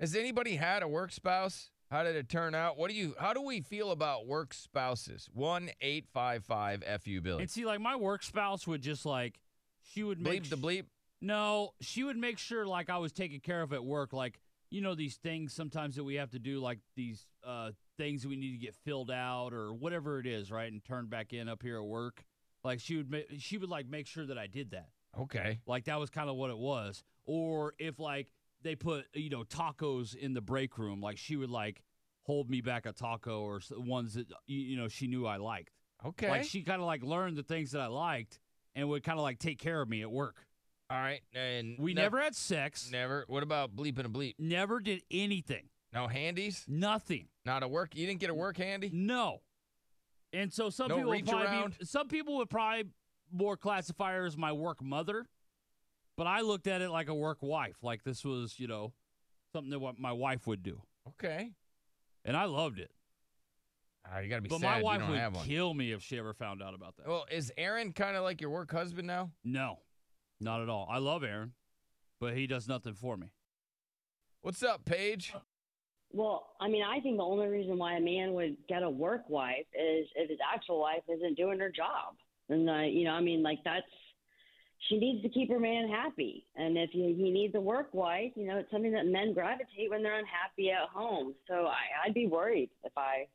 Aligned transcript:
Has 0.00 0.16
anybody 0.16 0.56
had 0.56 0.82
a 0.82 0.88
work 0.88 1.12
spouse? 1.12 1.70
How 1.90 2.02
did 2.04 2.16
it 2.16 2.28
turn 2.28 2.54
out? 2.54 2.78
What 2.78 2.90
do 2.90 2.96
you? 2.96 3.14
How 3.18 3.34
do 3.34 3.42
we 3.42 3.60
feel 3.60 3.90
about 3.90 4.26
work 4.26 4.54
spouses? 4.54 5.28
One 5.32 5.70
eight 5.82 6.06
five 6.10 6.44
five 6.44 6.82
fu 7.02 7.20
Billy. 7.20 7.42
And 7.42 7.50
see, 7.50 7.66
like 7.66 7.80
my 7.80 7.96
work 7.96 8.22
spouse 8.22 8.66
would 8.66 8.80
just 8.80 9.04
like 9.04 9.40
she 9.82 10.02
would 10.02 10.20
make 10.20 10.44
bleep 10.44 10.48
the 10.50 10.56
bleep. 10.56 10.84
No, 11.20 11.74
she 11.80 12.02
would 12.02 12.16
make 12.16 12.38
sure 12.38 12.66
like 12.66 12.88
I 12.88 12.96
was 12.96 13.12
taken 13.12 13.40
care 13.40 13.60
of 13.60 13.74
at 13.74 13.84
work. 13.84 14.14
Like 14.14 14.40
you 14.70 14.80
know 14.80 14.94
these 14.94 15.16
things 15.16 15.52
sometimes 15.52 15.96
that 15.96 16.04
we 16.04 16.14
have 16.14 16.30
to 16.30 16.38
do, 16.38 16.60
like 16.60 16.78
these 16.96 17.26
uh, 17.44 17.72
things 17.98 18.26
we 18.26 18.36
need 18.36 18.52
to 18.52 18.64
get 18.64 18.74
filled 18.74 19.10
out 19.10 19.52
or 19.52 19.74
whatever 19.74 20.18
it 20.18 20.26
is, 20.26 20.50
right, 20.50 20.72
and 20.72 20.82
turned 20.82 21.10
back 21.10 21.34
in 21.34 21.46
up 21.48 21.62
here 21.62 21.76
at 21.76 21.84
work. 21.84 22.24
Like 22.64 22.80
she 22.80 22.96
would, 22.96 23.10
ma- 23.10 23.18
she 23.38 23.58
would 23.58 23.68
like 23.68 23.88
make 23.88 24.06
sure 24.06 24.24
that 24.26 24.38
I 24.38 24.46
did 24.46 24.70
that. 24.70 24.88
Okay. 25.18 25.58
Like 25.66 25.84
that 25.84 25.98
was 25.98 26.08
kind 26.08 26.30
of 26.30 26.36
what 26.36 26.50
it 26.50 26.58
was. 26.58 27.02
Or 27.26 27.74
if 27.78 27.98
like 27.98 28.32
they 28.62 28.74
put 28.76 29.06
you 29.14 29.30
know 29.30 29.44
tacos 29.44 30.14
in 30.14 30.34
the 30.34 30.40
break 30.40 30.78
room, 30.78 31.00
like 31.00 31.18
she 31.18 31.36
would 31.36 31.50
like 31.50 31.82
hold 32.22 32.50
me 32.50 32.60
back 32.60 32.86
a 32.86 32.92
taco 32.92 33.40
or 33.42 33.60
ones 33.76 34.14
that 34.14 34.26
you 34.46 34.76
know 34.76 34.88
she 34.88 35.06
knew 35.06 35.26
I 35.26 35.36
liked. 35.36 35.72
Okay. 36.04 36.28
Like 36.28 36.44
she 36.44 36.62
kind 36.62 36.80
of 36.80 36.86
like 36.86 37.02
learned 37.02 37.36
the 37.36 37.42
things 37.42 37.72
that 37.72 37.80
I 37.80 37.86
liked 37.88 38.38
and 38.74 38.88
would 38.88 39.02
kind 39.02 39.18
of 39.18 39.22
like 39.22 39.38
take 39.38 39.58
care 39.58 39.80
of 39.82 39.88
me 39.88 40.02
at 40.02 40.10
work. 40.10 40.46
All 40.90 40.98
right. 40.98 41.20
And 41.34 41.76
We 41.78 41.94
no- 41.94 42.02
never 42.02 42.20
had 42.20 42.34
sex. 42.34 42.88
Never. 42.90 43.24
What 43.28 43.42
about 43.42 43.76
bleeping 43.76 44.06
a 44.06 44.08
bleep? 44.08 44.34
Never 44.38 44.80
did 44.80 45.02
anything. 45.10 45.68
No 45.92 46.06
handies. 46.08 46.64
Nothing. 46.68 47.28
Not 47.44 47.62
a 47.62 47.68
work. 47.68 47.94
You 47.94 48.06
didn't 48.06 48.20
get 48.20 48.30
a 48.30 48.34
work 48.34 48.56
handy. 48.56 48.90
No. 48.92 49.42
And 50.32 50.52
so 50.52 50.70
some 50.70 50.88
No 50.88 50.96
people 50.96 51.10
would 51.10 51.26
probably 51.26 51.74
be, 51.78 51.84
some 51.84 52.08
people 52.08 52.36
would 52.38 52.50
probably 52.50 52.84
more 53.32 53.56
classify 53.56 54.14
her 54.14 54.24
as 54.24 54.36
my 54.36 54.52
work 54.52 54.82
mother, 54.82 55.26
but 56.20 56.26
I 56.26 56.42
looked 56.42 56.66
at 56.66 56.82
it 56.82 56.90
like 56.90 57.08
a 57.08 57.14
work 57.14 57.38
wife, 57.40 57.76
like 57.82 58.04
this 58.04 58.26
was 58.26 58.60
you 58.60 58.66
know 58.68 58.92
something 59.54 59.70
that 59.70 59.78
what 59.78 59.98
my 59.98 60.12
wife 60.12 60.46
would 60.46 60.62
do, 60.62 60.82
Okay. 61.08 61.52
and 62.26 62.36
I 62.36 62.44
loved 62.44 62.78
it. 62.78 62.90
Ah, 64.06 64.18
you 64.18 64.28
gotta 64.28 64.42
be 64.42 64.50
But 64.50 64.60
sad 64.60 64.66
my 64.70 64.78
you 64.80 64.84
wife 64.84 65.00
don't 65.00 65.14
have 65.14 65.32
would 65.32 65.38
one. 65.38 65.46
kill 65.46 65.72
me 65.72 65.92
if 65.92 66.02
she 66.02 66.18
ever 66.18 66.34
found 66.34 66.62
out 66.62 66.74
about 66.74 66.98
that. 66.98 67.08
Well, 67.08 67.24
is 67.30 67.50
Aaron 67.56 67.94
kind 67.94 68.18
of 68.18 68.22
like 68.22 68.42
your 68.42 68.50
work 68.50 68.70
husband 68.70 69.06
now? 69.06 69.30
No, 69.44 69.78
not 70.42 70.60
at 70.60 70.68
all. 70.68 70.86
I 70.90 70.98
love 70.98 71.24
Aaron, 71.24 71.54
but 72.20 72.36
he 72.36 72.46
does 72.46 72.68
nothing 72.68 72.92
for 72.92 73.16
me. 73.16 73.32
What's 74.42 74.62
up, 74.62 74.84
Paige? 74.84 75.32
Well, 76.12 76.50
I 76.60 76.68
mean, 76.68 76.82
I 76.82 77.00
think 77.00 77.16
the 77.16 77.22
only 77.24 77.46
reason 77.46 77.78
why 77.78 77.94
a 77.94 78.00
man 78.00 78.34
would 78.34 78.58
get 78.68 78.82
a 78.82 78.90
work 78.90 79.22
wife 79.30 79.64
is 79.72 80.06
if 80.16 80.28
his 80.28 80.38
actual 80.54 80.80
wife 80.80 81.02
isn't 81.08 81.36
doing 81.38 81.58
her 81.60 81.70
job. 81.70 82.14
And, 82.50 82.68
uh, 82.68 82.80
you 82.82 83.04
know, 83.04 83.12
I 83.12 83.22
mean, 83.22 83.42
like 83.42 83.60
that's, 83.64 83.86
she 84.88 84.98
needs 84.98 85.22
to 85.22 85.28
keep 85.28 85.50
her 85.50 85.60
man 85.60 85.88
happy. 85.88 86.46
And 86.56 86.76
if 86.76 86.90
he, 86.90 87.14
he 87.14 87.30
needs 87.30 87.54
a 87.54 87.60
work 87.60 87.92
wife, 87.92 88.32
you 88.34 88.46
know, 88.46 88.58
it's 88.58 88.70
something 88.70 88.92
that 88.92 89.06
men 89.06 89.34
gravitate 89.34 89.90
when 89.90 90.02
they're 90.02 90.18
unhappy 90.18 90.70
at 90.70 90.88
home. 90.88 91.34
So 91.48 91.66
I, 91.66 92.06
I'd 92.06 92.14
be 92.14 92.26
worried 92.26 92.70
if 92.84 92.92
I, 92.96 93.26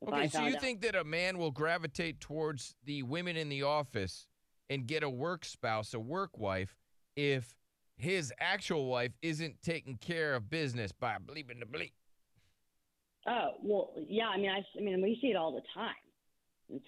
if 0.00 0.08
Okay, 0.08 0.22
I 0.22 0.26
so 0.26 0.44
you 0.46 0.54
out. 0.54 0.60
think 0.60 0.80
that 0.82 0.94
a 0.94 1.04
man 1.04 1.38
will 1.38 1.50
gravitate 1.50 2.20
towards 2.20 2.74
the 2.84 3.02
women 3.02 3.36
in 3.36 3.48
the 3.48 3.62
office 3.62 4.26
and 4.70 4.86
get 4.86 5.02
a 5.02 5.10
work 5.10 5.44
spouse, 5.44 5.92
a 5.92 6.00
work 6.00 6.38
wife, 6.38 6.74
if 7.16 7.54
his 7.96 8.32
actual 8.40 8.86
wife 8.86 9.12
isn't 9.22 9.62
taking 9.62 9.96
care 9.98 10.34
of 10.34 10.50
business 10.50 10.90
by 10.90 11.16
bleeping 11.24 11.60
the 11.60 11.66
bleep? 11.66 11.92
Oh 13.26 13.52
well, 13.62 13.90
yeah. 14.08 14.28
I 14.28 14.36
mean, 14.36 14.50
I, 14.50 14.58
I 14.78 14.82
mean, 14.82 15.00
we 15.00 15.18
see 15.20 15.28
it 15.28 15.36
all 15.36 15.52
the 15.52 15.62
time. 15.72 15.94
It's, 16.68 16.84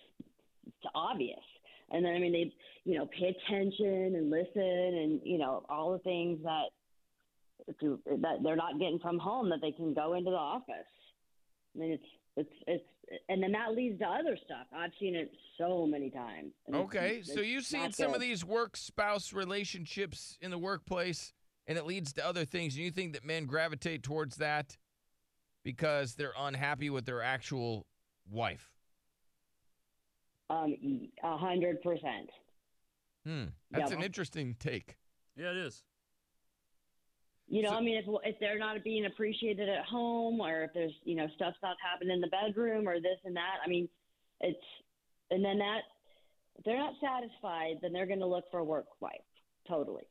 it's 0.67 0.87
obvious. 0.95 1.39
And 1.91 2.05
then 2.05 2.15
I 2.15 2.19
mean, 2.19 2.33
they 2.33 2.53
you 2.85 2.99
know 2.99 3.07
pay 3.07 3.37
attention 3.37 4.15
and 4.17 4.31
listen, 4.31 4.63
and 4.63 5.21
you 5.25 5.39
know 5.39 5.65
all 5.69 5.93
the 5.93 5.99
things 6.01 6.41
that 6.43 6.67
to, 7.81 7.99
that 8.07 8.43
they're 8.43 8.57
not 8.57 8.79
getting 8.79 8.99
from 8.99 9.19
home 9.19 9.51
that 9.51 9.61
they 9.61 9.73
can 9.73 9.95
go 9.95 10.15
into 10.15 10.31
the 10.31 10.37
office. 10.37 10.75
I 11.75 11.79
mean, 11.79 11.93
it's 11.93 12.05
it's 12.37 12.53
it's, 12.67 12.85
and 13.29 13.43
then 13.43 13.53
that 13.53 13.75
leads 13.75 13.99
to 14.01 14.05
other 14.05 14.37
stuff. 14.45 14.67
I've 14.77 14.91
seen 15.01 15.15
it 15.15 15.31
so 15.59 15.87
many 15.87 16.11
times. 16.11 16.53
And 16.67 16.77
Okay, 16.77 17.19
it's 17.21 17.33
so 17.33 17.41
you've 17.41 17.65
seen 17.65 17.93
some 17.93 18.15
of 18.15 18.21
these 18.21 18.45
work 18.45 18.77
spouse 18.77 19.33
relationships 19.33 20.37
in 20.41 20.51
the 20.51 20.59
workplace, 20.59 21.33
and 21.67 21.79
it 21.79 21.87
leads 21.87 22.13
to 22.15 22.27
other 22.27 22.45
things. 22.45 22.75
And 22.75 22.85
you 22.85 22.91
think 22.91 23.13
that 23.15 23.25
men 23.25 23.47
gravitate 23.47 24.03
towards 24.03 24.37
that 24.37 24.77
because 25.65 26.15
they're 26.15 26.35
unhappy 26.39 26.91
with 26.91 27.07
their 27.07 27.23
actual 27.23 27.87
wife? 28.31 28.76
Um, 30.49 31.09
a 31.25 31.37
hundred 31.37 31.83
percent. 31.83 32.31
Hmm, 33.25 33.47
that's 33.71 33.91
Yeah. 33.91 33.97
an 33.99 34.03
interesting 34.05 34.55
take. 34.61 34.97
Yeah, 35.37 35.51
it 35.51 35.57
is. 35.57 35.83
You 37.49 37.63
know, 37.63 37.71
So- 37.71 37.77
I 37.77 37.81
mean, 37.81 37.97
if 37.97 38.07
if 38.25 38.39
they're 38.39 38.59
not 38.59 38.83
being 38.85 39.07
appreciated 39.07 39.69
at 39.69 39.85
home, 39.85 40.41
or 40.41 40.63
if 40.65 40.73
there's 40.73 40.95
you 41.05 41.17
know 41.17 41.27
stuff's 41.35 41.59
not 41.63 41.77
happening 41.83 42.15
in 42.15 42.21
the 42.21 42.29
bedroom, 42.29 42.89
or 42.89 43.01
this 43.01 43.19
and 43.25 43.37
that. 43.37 43.59
I 43.65 43.69
mean, 43.69 43.89
it's 44.41 44.65
and 45.31 45.45
then 45.45 45.59
that 45.59 45.83
if 46.57 46.65
they're 46.65 46.79
not 46.79 46.95
satisfied, 47.01 47.79
then 47.83 47.93
they're 47.93 48.07
going 48.07 48.21
to 48.21 48.27
look 48.27 48.45
for 48.51 48.59
a 48.61 48.65
work 48.65 48.87
wife. 49.01 49.21
Totally, 49.69 50.07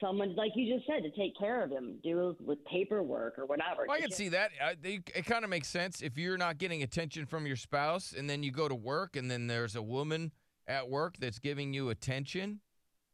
someone 0.00 0.34
like 0.36 0.52
you 0.54 0.74
just 0.74 0.86
said 0.86 1.02
to 1.02 1.10
take 1.10 1.36
care 1.38 1.62
of 1.62 1.70
them, 1.70 1.98
do 2.02 2.34
with 2.40 2.64
paperwork 2.64 3.38
or 3.38 3.46
whatever. 3.46 3.84
Well, 3.86 3.96
I 3.96 4.00
can 4.00 4.10
see 4.10 4.28
that. 4.30 4.50
I, 4.62 4.74
they, 4.80 5.00
it 5.14 5.24
kind 5.26 5.44
of 5.44 5.50
makes 5.50 5.68
sense 5.68 6.00
if 6.00 6.16
you're 6.18 6.38
not 6.38 6.58
getting 6.58 6.82
attention 6.82 7.26
from 7.26 7.46
your 7.46 7.56
spouse, 7.56 8.12
and 8.16 8.28
then 8.28 8.42
you 8.42 8.50
go 8.50 8.68
to 8.68 8.74
work, 8.74 9.16
and 9.16 9.30
then 9.30 9.46
there's 9.46 9.76
a 9.76 9.82
woman 9.82 10.32
at 10.66 10.88
work 10.88 11.16
that's 11.18 11.38
giving 11.38 11.72
you 11.74 11.90
attention, 11.90 12.60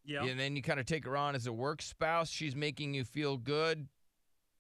Yeah. 0.05 0.25
and 0.25 0.39
then 0.39 0.57
you 0.57 0.63
kind 0.63 0.79
of 0.81 0.87
take 0.87 1.05
her 1.05 1.17
on 1.17 1.35
as 1.35 1.47
a 1.47 1.53
work 1.53 1.83
spouse. 1.83 2.29
She's 2.31 2.55
making 2.55 2.95
you 2.95 3.05
feel 3.05 3.37
good. 3.37 3.89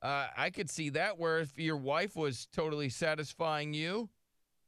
Uh, 0.02 0.26
I 0.36 0.50
could 0.50 0.68
see 0.70 0.90
that 0.90 1.18
where 1.18 1.38
if 1.40 1.58
your 1.58 1.76
wife 1.76 2.16
was 2.16 2.46
totally 2.52 2.88
satisfying 2.88 3.72
you, 3.74 4.08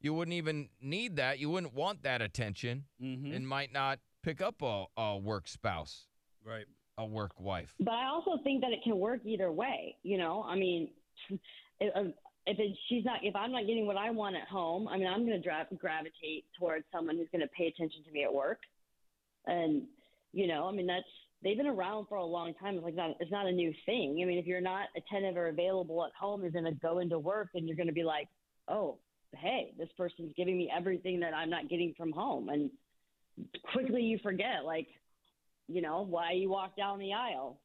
you 0.01 0.15
wouldn't 0.15 0.35
even 0.35 0.69
need 0.81 1.17
that. 1.17 1.39
You 1.39 1.51
wouldn't 1.51 1.75
want 1.75 2.03
that 2.03 2.23
attention, 2.23 2.85
Mm-hmm. 3.03 3.33
and 3.35 3.47
might 3.49 3.73
not 3.73 3.99
pick 4.23 4.41
up 4.41 4.63
a, 4.63 4.85
a 4.97 5.17
work 5.19 5.49
spouse, 5.49 6.07
Right. 6.45 6.65
A 6.99 7.07
work 7.07 7.33
wife. 7.39 7.69
But 7.81 7.95
I 7.95 8.09
also 8.09 8.39
think 8.45 8.61
that 8.63 8.73
it 8.73 8.81
can 8.85 8.99
work 8.99 9.21
either 9.25 9.51
way. 9.51 9.97
You 10.03 10.19
know, 10.19 10.45
I 10.47 10.57
mean, 10.57 10.91
if, 11.81 12.15
it, 12.47 12.77
she's 12.89 13.05
not, 13.05 13.21
if 13.23 13.35
I'm 13.35 13.53
not 13.53 13.67
getting 13.67 13.87
what 13.87 13.97
I 13.97 14.11
want 14.11 14.37
at 14.37 14.49
home, 14.49 14.89
I 14.89 14.99
mean, 14.99 15.07
I'm 15.07 15.25
going 15.27 15.41
to 15.41 15.43
dra- 15.43 15.67
gravitate 15.79 16.45
towards 16.59 16.85
someone 16.93 17.17
who's 17.17 17.29
going 17.33 17.43
to 17.43 17.49
pay 17.57 17.67
attention 17.67 18.03
to 18.05 18.11
me 18.11 18.25
at 18.25 18.33
work. 18.33 18.59
And 19.47 19.85
you 20.33 20.47
know, 20.47 20.69
I 20.69 20.73
mean, 20.73 20.87
that's 20.87 21.07
they've 21.43 21.57
been 21.57 21.67
around 21.67 22.07
for 22.09 22.17
a 22.17 22.25
long 22.25 22.55
time. 22.55 22.77
It's 22.77 22.85
like 22.85 22.95
not, 22.95 23.11
it's 23.21 23.31
not 23.31 23.47
a 23.47 23.53
new 23.53 23.73
thing. 23.87 24.21
I 24.23 24.27
mean, 24.27 24.39
if 24.39 24.47
you're 24.47 24.61
not 24.61 24.89
attentive 24.97 25.37
or 25.37 25.49
available 25.49 26.05
at 26.05 26.13
home, 26.19 26.43
you're 26.43 26.51
going 26.51 26.65
to 26.65 26.73
go 26.73 26.99
into 26.99 27.19
work 27.19 27.51
and 27.55 27.67
you're 27.67 27.77
going 27.77 27.89
to 27.89 27.93
be 27.93 28.05
like, 28.05 28.29
oh, 28.69 28.99
hey, 29.37 29.73
this 29.79 29.89
person's 29.97 30.33
giving 30.37 30.57
me 30.57 30.71
everything 30.75 31.21
that 31.21 31.35
I'm 31.35 31.51
not 31.51 31.69
getting 31.69 31.95
from 31.97 32.13
home, 32.13 32.49
and 32.49 32.71
quickly 33.73 34.03
you 34.03 34.19
forget, 34.23 34.65
like, 34.65 34.89
you 35.69 35.83
know, 35.83 36.03
why 36.03 36.33
you 36.33 36.49
walk 36.49 36.77
down 36.77 36.99
the 36.99 37.13
aisle. 37.13 37.61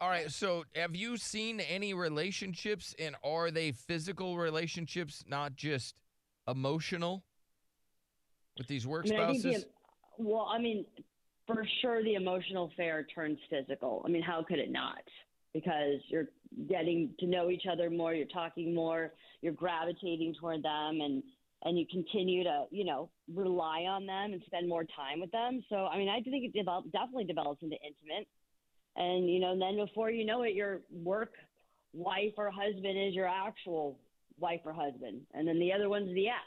All 0.00 0.08
right. 0.08 0.30
So, 0.30 0.64
have 0.74 0.94
you 0.94 1.16
seen 1.16 1.60
any 1.60 1.94
relationships, 1.94 2.94
and 2.98 3.16
are 3.24 3.50
they 3.50 3.72
physical 3.72 4.36
relationships, 4.36 5.24
not 5.26 5.56
just 5.56 5.94
emotional, 6.48 7.24
with 8.58 8.66
these 8.66 8.86
work 8.86 9.06
I 9.06 9.10
mean, 9.10 9.20
I 9.20 9.38
spouses? 9.38 9.64
the, 9.64 10.24
well, 10.24 10.50
I 10.52 10.58
mean, 10.58 10.84
for 11.46 11.66
sure, 11.80 12.02
the 12.02 12.14
emotional 12.14 12.70
affair 12.72 13.06
turns 13.14 13.38
physical. 13.48 14.02
I 14.04 14.08
mean, 14.08 14.22
how 14.22 14.42
could 14.42 14.58
it 14.58 14.70
not? 14.70 15.02
Because 15.54 16.00
you're 16.08 16.28
getting 16.68 17.10
to 17.20 17.26
know 17.26 17.48
each 17.48 17.64
other 17.70 17.88
more, 17.88 18.14
you're 18.14 18.26
talking 18.26 18.74
more, 18.74 19.12
you're 19.40 19.54
gravitating 19.54 20.34
toward 20.38 20.62
them, 20.62 21.00
and 21.00 21.22
and 21.62 21.78
you 21.78 21.86
continue 21.90 22.44
to, 22.44 22.64
you 22.70 22.84
know, 22.84 23.10
rely 23.34 23.82
on 23.82 24.06
them 24.06 24.32
and 24.32 24.42
spend 24.46 24.68
more 24.68 24.84
time 24.84 25.20
with 25.20 25.30
them. 25.32 25.62
So, 25.68 25.86
I 25.86 25.98
mean, 25.98 26.08
I 26.08 26.20
think 26.20 26.44
it 26.44 26.52
develop, 26.52 26.84
definitely 26.92 27.24
develops 27.24 27.62
into 27.62 27.76
intimate, 27.76 28.28
and 28.96 29.28
you 29.28 29.40
know, 29.40 29.58
then 29.58 29.76
before 29.76 30.10
you 30.10 30.24
know 30.24 30.42
it, 30.42 30.54
your 30.54 30.80
work 30.90 31.32
wife 31.92 32.32
or 32.36 32.50
husband 32.50 32.98
is 32.98 33.14
your 33.14 33.26
actual 33.26 33.98
wife 34.38 34.60
or 34.64 34.72
husband, 34.72 35.22
and 35.34 35.46
then 35.46 35.58
the 35.58 35.72
other 35.72 35.88
one's 35.88 36.14
the 36.14 36.28
ex. 36.28 36.38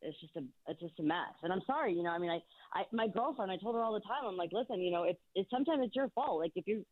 It's 0.00 0.20
just 0.20 0.36
a 0.36 0.42
it's 0.68 0.80
just 0.80 1.00
a 1.00 1.02
mess. 1.02 1.34
And 1.42 1.52
I'm 1.52 1.62
sorry, 1.66 1.92
you 1.92 2.02
know, 2.02 2.10
I 2.10 2.18
mean, 2.18 2.30
I, 2.30 2.40
I 2.72 2.84
my 2.92 3.08
girlfriend, 3.08 3.50
I 3.50 3.56
told 3.56 3.74
her 3.74 3.82
all 3.82 3.94
the 3.94 4.00
time, 4.00 4.26
I'm 4.26 4.36
like, 4.36 4.50
listen, 4.52 4.80
you 4.80 4.92
know, 4.92 5.04
it's, 5.04 5.18
if 5.34 5.46
sometimes 5.50 5.80
it's 5.84 5.96
your 5.96 6.08
fault. 6.10 6.40
Like 6.40 6.52
if 6.54 6.66
you 6.66 6.84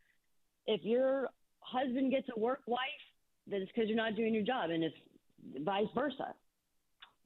if 0.67 0.81
your 0.83 1.29
husband 1.61 2.11
gets 2.11 2.27
a 2.37 2.41
work 2.41 2.63
wife, 2.67 2.81
then 3.47 3.63
it's 3.63 3.71
because 3.73 3.89
you're 3.89 3.97
not 3.97 4.17
doing 4.17 4.35
your 4.35 4.43
job, 4.43 4.71
and 4.71 4.83
if 4.83 4.93
vice 5.65 5.87
versa. 5.95 6.35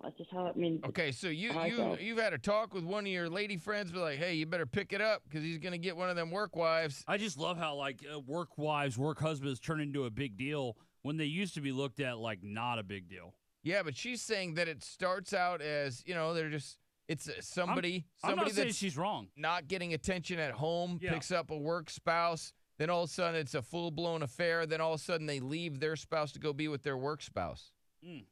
That's 0.03 0.17
just 0.17 0.31
how 0.31 0.47
I 0.47 0.53
mean. 0.59 0.81
Okay, 0.87 1.13
so 1.13 1.29
you 1.29 1.53
I 1.53 1.67
you 1.67 1.77
don't. 1.77 2.01
you've 2.01 2.19
had 2.19 2.33
a 2.33 2.39
talk 2.39 2.73
with 2.75 2.85
one 2.85 3.05
of 3.05 3.13
your 3.13 3.29
lady 3.29 3.57
friends, 3.57 3.93
be 3.93 3.99
like, 3.99 4.19
hey, 4.19 4.35
you 4.35 4.47
better 4.47 4.67
pick 4.67 4.93
it 4.93 5.01
up 5.01 5.23
because 5.29 5.43
he's 5.43 5.59
gonna 5.59 5.79
get 5.79 5.97
one 5.97 6.09
of 6.09 6.17
them 6.17 6.31
work 6.31 6.57
wives. 6.57 7.05
I 7.07 7.19
just 7.19 7.39
love 7.39 7.59
how 7.59 7.75
like 7.75 8.01
uh, 8.13 8.19
work 8.21 8.57
wives, 8.57 8.97
work 8.97 9.21
husbands 9.21 9.61
turn 9.61 9.81
into 9.81 10.05
a 10.07 10.11
big 10.11 10.37
deal 10.39 10.77
when 11.03 11.17
they 11.17 11.25
used 11.27 11.55
to 11.55 11.61
be 11.61 11.73
looked 11.73 12.01
at 12.01 12.19
like 12.19 12.39
not 12.43 12.79
a 12.79 12.83
big 12.83 13.09
deal. 13.09 13.35
Yeah, 13.63 13.83
but 13.83 13.95
she's 13.97 14.23
saying 14.23 14.55
that 14.55 14.69
it 14.69 14.83
starts 14.83 15.35
out 15.35 15.61
as 15.61 16.03
you 16.07 16.15
know 16.15 16.33
they're 16.33 16.49
just 16.51 16.79
it's 17.09 17.29
uh, 17.29 17.33
somebody 17.41 18.07
I'm 18.25 18.31
somebody 18.31 18.51
not 18.51 18.55
saying 18.55 18.69
that's 18.69 18.79
she's 18.79 18.97
wrong. 18.97 19.29
not 19.37 19.69
getting 19.69 19.93
attention 19.93 20.39
at 20.39 20.53
home 20.53 20.99
Yeah. 21.03 21.13
picks 21.13 21.31
up 21.31 21.51
a 21.51 21.57
work 21.59 21.91
spouse 21.91 22.53
Then 22.79 22.89
all 22.89 23.03
of 23.03 23.11
a 23.11 23.13
sudden 23.13 23.39
it's 23.39 23.55
a 23.55 23.61
full 23.61 23.91
blown 23.91 24.23
affair. 24.23 24.65
Then 24.65 24.81
all 24.81 24.95
of 24.95 25.01
a 25.01 25.03
sudden 25.03 25.27
they 25.27 25.41
leave 25.41 25.79
their 25.81 25.97
spouse 25.97 26.33
to 26.33 26.39
go 26.39 26.55
be 26.55 26.69
with 26.69 26.83
their 26.85 26.97
work 26.97 27.21
spouse. 27.21 27.73
Mm. 28.03 28.25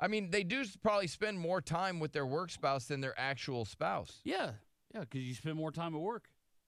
I 0.00 0.08
mean, 0.08 0.30
they 0.30 0.44
do 0.44 0.64
probably 0.82 1.08
spend 1.08 1.38
more 1.38 1.60
time 1.60 1.98
with 1.98 2.12
their 2.12 2.26
work 2.26 2.50
spouse 2.50 2.86
than 2.86 3.00
their 3.00 3.18
actual 3.18 3.64
spouse. 3.64 4.20
Yeah, 4.24 4.52
yeah, 4.94 5.00
because 5.00 5.22
you 5.22 5.34
spend 5.34 5.56
more 5.56 5.72
time 5.72 5.94
at 5.94 6.00
work. 6.00 6.28